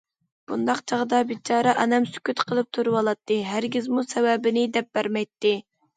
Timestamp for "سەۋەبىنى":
4.15-4.65